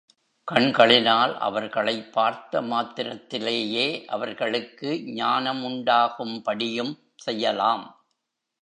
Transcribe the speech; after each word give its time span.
கண்களினால் 0.47 1.37
அவர்களைப் 1.37 2.13
பார்த்த 2.13 2.61
மாத்திரத்திலேயே 2.61 4.05
அவர்களுக்கு 4.05 5.03
ஞானம் 5.13 5.63
உண்டாகும்படியும் 5.63 6.93
செய்யலாம். 7.15 7.85